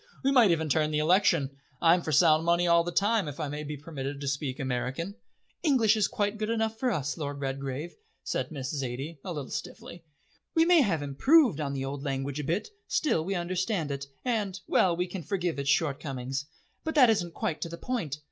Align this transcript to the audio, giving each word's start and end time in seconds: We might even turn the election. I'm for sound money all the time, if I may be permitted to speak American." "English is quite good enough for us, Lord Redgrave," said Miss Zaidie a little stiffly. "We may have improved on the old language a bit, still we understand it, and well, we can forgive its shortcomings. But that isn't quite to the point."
We 0.23 0.31
might 0.31 0.49
even 0.49 0.67
turn 0.67 0.89
the 0.89 0.97
election. 0.97 1.51
I'm 1.79 2.01
for 2.01 2.11
sound 2.11 2.43
money 2.43 2.65
all 2.65 2.83
the 2.83 2.91
time, 2.91 3.27
if 3.27 3.39
I 3.39 3.47
may 3.49 3.63
be 3.63 3.77
permitted 3.77 4.19
to 4.19 4.27
speak 4.27 4.59
American." 4.59 5.13
"English 5.61 5.95
is 5.95 6.07
quite 6.07 6.39
good 6.39 6.49
enough 6.49 6.75
for 6.79 6.89
us, 6.89 7.17
Lord 7.17 7.39
Redgrave," 7.39 7.93
said 8.23 8.51
Miss 8.51 8.71
Zaidie 8.73 9.19
a 9.23 9.31
little 9.31 9.51
stiffly. 9.51 10.03
"We 10.55 10.65
may 10.65 10.81
have 10.81 11.03
improved 11.03 11.61
on 11.61 11.73
the 11.73 11.85
old 11.85 12.01
language 12.03 12.39
a 12.39 12.43
bit, 12.43 12.69
still 12.87 13.23
we 13.23 13.35
understand 13.35 13.91
it, 13.91 14.07
and 14.25 14.59
well, 14.67 14.95
we 14.97 15.05
can 15.05 15.21
forgive 15.21 15.59
its 15.59 15.69
shortcomings. 15.69 16.47
But 16.83 16.95
that 16.95 17.11
isn't 17.11 17.35
quite 17.35 17.61
to 17.61 17.69
the 17.69 17.77
point." 17.77 18.17